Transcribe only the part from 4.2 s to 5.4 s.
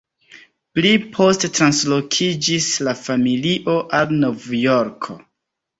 Novjorko.